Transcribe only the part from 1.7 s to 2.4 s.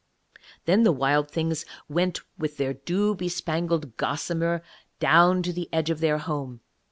went